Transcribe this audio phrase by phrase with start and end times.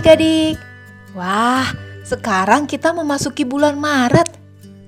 [0.00, 0.56] adik-adik.
[1.12, 1.68] Wah,
[2.08, 4.32] sekarang kita memasuki bulan Maret.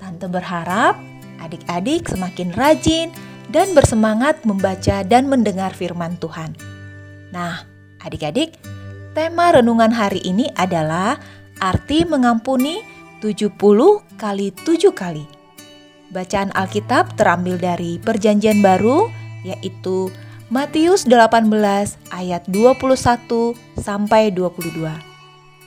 [0.00, 0.96] Tante berharap
[1.44, 3.12] adik-adik semakin rajin
[3.52, 6.56] dan bersemangat membaca dan mendengar firman Tuhan.
[7.36, 7.68] Nah,
[8.00, 8.56] adik-adik,
[9.12, 11.20] tema renungan hari ini adalah
[11.60, 12.80] arti mengampuni
[13.20, 13.60] 70
[14.16, 15.28] kali 7 kali.
[16.16, 19.12] Bacaan Alkitab terambil dari Perjanjian Baru
[19.44, 20.08] yaitu
[20.54, 21.50] Matius 18
[22.14, 22.86] ayat 21
[23.74, 24.86] sampai 22.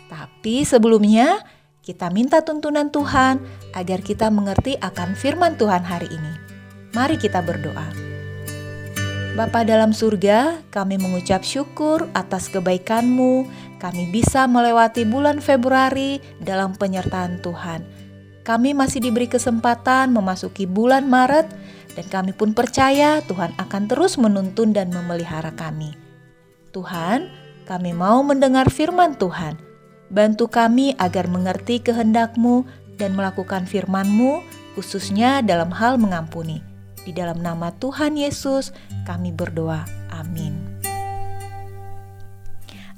[0.08, 1.44] Tapi sebelumnya
[1.84, 3.44] kita minta tuntunan Tuhan
[3.76, 6.34] agar kita mengerti akan firman Tuhan hari ini.
[6.96, 7.84] Mari kita berdoa.
[9.36, 13.44] Bapa dalam surga, kami mengucap syukur atas kebaikan-Mu.
[13.84, 17.84] Kami bisa melewati bulan Februari dalam penyertaan Tuhan.
[18.48, 24.70] Kami masih diberi kesempatan memasuki bulan Maret dan kami pun percaya Tuhan akan terus menuntun
[24.70, 25.98] dan memelihara kami.
[26.70, 27.26] Tuhan,
[27.66, 29.58] kami mau mendengar firman Tuhan.
[30.14, 32.70] Bantu kami agar mengerti kehendak-Mu
[33.02, 34.46] dan melakukan firman-Mu,
[34.78, 36.62] khususnya dalam hal mengampuni.
[37.02, 38.78] Di dalam nama Tuhan Yesus,
[39.10, 39.82] kami berdoa.
[40.14, 40.54] Amin.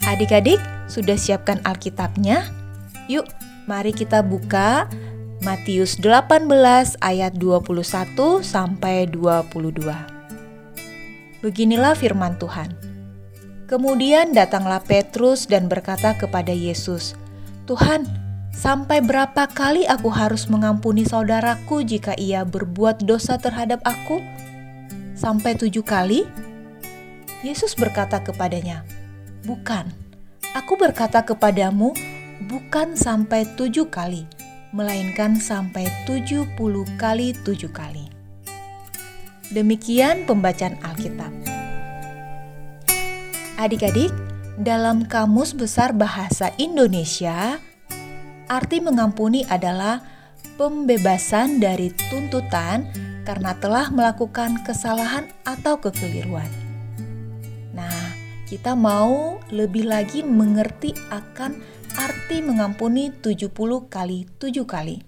[0.03, 0.59] Adik-adik,
[0.91, 2.43] sudah siapkan Alkitabnya?
[3.07, 3.25] Yuk,
[3.63, 4.91] mari kita buka
[5.39, 6.51] Matius 18
[6.99, 9.87] ayat 21 sampai 22.
[11.39, 12.75] Beginilah firman Tuhan.
[13.63, 17.15] Kemudian datanglah Petrus dan berkata kepada Yesus,
[17.71, 18.03] "Tuhan,
[18.51, 24.19] sampai berapa kali aku harus mengampuni saudaraku jika ia berbuat dosa terhadap aku?
[25.15, 26.27] Sampai tujuh kali?"
[27.47, 28.83] Yesus berkata kepadanya,
[29.47, 29.87] "Bukan,
[30.51, 31.95] aku berkata kepadamu,
[32.51, 34.38] bukan sampai tujuh kali."
[34.69, 36.53] Melainkan sampai 70
[37.01, 38.05] kali 7 kali.
[39.49, 41.33] Demikian pembacaan Alkitab.
[43.57, 44.13] Adik-adik,
[44.61, 47.57] dalam Kamus Besar Bahasa Indonesia,
[48.45, 50.05] arti mengampuni adalah
[50.59, 52.85] pembebasan dari tuntutan
[53.25, 56.49] karena telah melakukan kesalahan atau kekeliruan.
[57.73, 58.13] Nah,
[58.45, 61.57] kita mau lebih lagi mengerti akan
[61.99, 63.51] arti mengampuni 70
[63.91, 65.03] kali 7 kali.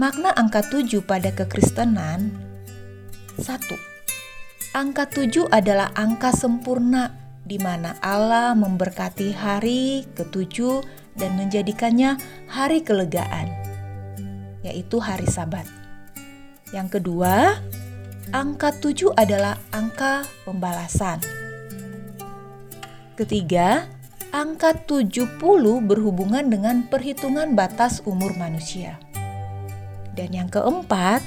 [0.00, 2.32] Makna angka 7 pada kekristenan
[3.36, 3.44] 1.
[4.72, 7.12] Angka 7 adalah angka sempurna
[7.44, 10.80] di mana Allah memberkati hari ketujuh
[11.20, 12.16] dan menjadikannya
[12.48, 13.52] hari kelegaan,
[14.64, 15.68] yaitu hari Sabat.
[16.72, 17.60] Yang kedua,
[18.32, 21.20] angka 7 adalah angka pembalasan.
[23.18, 23.84] Ketiga,
[24.30, 25.38] angka 70
[25.84, 28.98] berhubungan dengan perhitungan batas umur manusia.
[30.14, 31.22] Dan yang keempat,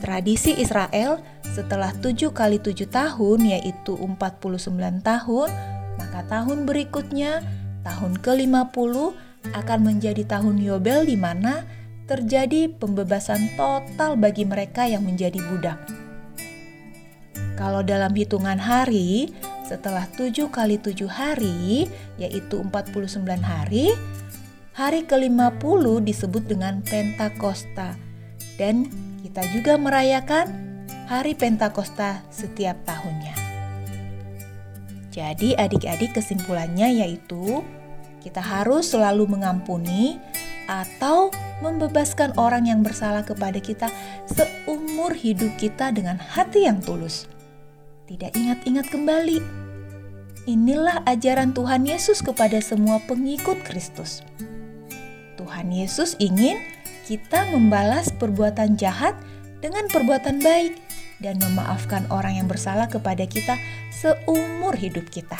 [0.00, 5.48] tradisi Israel setelah 7 kali 7 tahun yaitu 49 tahun,
[5.96, 7.44] maka tahun berikutnya,
[7.84, 8.94] tahun ke-50
[9.54, 11.64] akan menjadi tahun Yobel di mana
[12.06, 15.78] terjadi pembebasan total bagi mereka yang menjadi budak.
[17.56, 19.32] Kalau dalam hitungan hari,
[19.66, 21.90] setelah 7 kali 7 hari,
[22.22, 23.90] yaitu 49 hari,
[24.78, 27.98] hari ke-50 disebut dengan Pentakosta.
[28.54, 28.86] Dan
[29.26, 30.46] kita juga merayakan
[31.10, 33.34] hari Pentakosta setiap tahunnya.
[35.10, 37.64] Jadi adik-adik kesimpulannya yaitu
[38.22, 40.20] kita harus selalu mengampuni
[40.68, 41.32] atau
[41.64, 43.88] membebaskan orang yang bersalah kepada kita
[44.28, 47.30] seumur hidup kita dengan hati yang tulus
[48.06, 49.42] tidak ingat-ingat kembali.
[50.46, 54.22] Inilah ajaran Tuhan Yesus kepada semua pengikut Kristus.
[55.34, 56.54] Tuhan Yesus ingin
[57.10, 59.18] kita membalas perbuatan jahat
[59.58, 60.78] dengan perbuatan baik
[61.18, 63.58] dan memaafkan orang yang bersalah kepada kita
[63.90, 65.38] seumur hidup kita.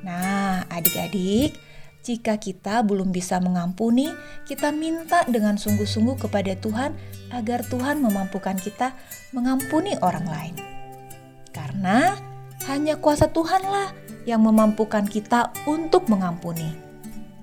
[0.00, 1.52] Nah, adik-adik,
[2.00, 4.08] jika kita belum bisa mengampuni,
[4.48, 6.96] kita minta dengan sungguh-sungguh kepada Tuhan
[7.28, 8.96] agar Tuhan memampukan kita
[9.36, 10.69] mengampuni orang lain.
[11.50, 12.14] Karena
[12.68, 13.92] hanya kuasa Tuhanlah
[14.28, 16.76] yang memampukan kita untuk mengampuni.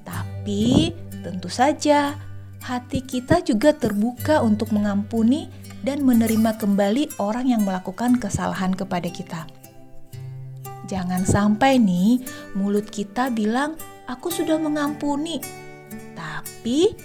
[0.08, 0.94] Tapi
[1.26, 2.16] tentu saja
[2.64, 5.52] hati kita juga terbuka untuk mengampuni
[5.84, 9.42] dan menerima kembali orang yang melakukan kesalahan kepada kita.
[10.88, 12.24] Jangan sampai nih
[12.56, 13.76] mulut kita bilang
[14.08, 15.44] aku sudah mengampuni.
[16.16, 16.96] Tapi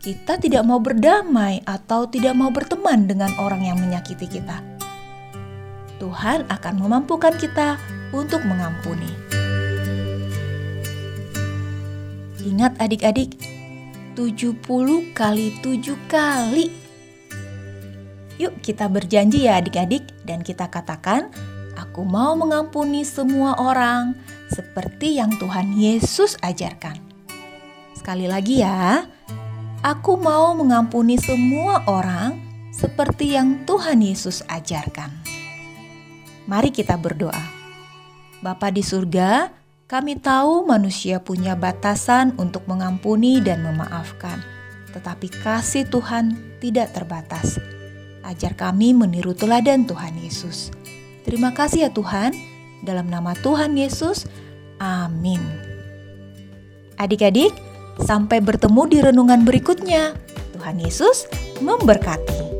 [0.00, 4.75] kita tidak mau berdamai atau tidak mau berteman dengan orang yang menyakiti kita.
[5.96, 7.80] Tuhan akan memampukan kita
[8.12, 9.08] untuk mengampuni.
[12.46, 13.36] Ingat adik-adik,
[14.14, 14.62] 70
[15.16, 16.70] kali 7 kali.
[18.36, 21.32] Yuk kita berjanji ya adik-adik dan kita katakan,
[21.76, 24.16] Aku mau mengampuni semua orang
[24.48, 26.96] seperti yang Tuhan Yesus ajarkan.
[27.92, 29.04] Sekali lagi ya,
[29.84, 32.40] aku mau mengampuni semua orang
[32.72, 35.35] seperti yang Tuhan Yesus ajarkan.
[36.46, 37.42] Mari kita berdoa.
[38.38, 39.50] Bapa di surga,
[39.90, 44.38] kami tahu manusia punya batasan untuk mengampuni dan memaafkan,
[44.94, 47.58] tetapi kasih Tuhan tidak terbatas.
[48.22, 50.70] Ajar kami meniru teladan Tuhan Yesus.
[51.26, 52.30] Terima kasih ya Tuhan,
[52.86, 54.30] dalam nama Tuhan Yesus,
[54.78, 55.42] amin.
[56.94, 57.50] Adik-adik,
[58.02, 60.14] sampai bertemu di renungan berikutnya.
[60.54, 61.26] Tuhan Yesus
[61.58, 62.55] memberkati.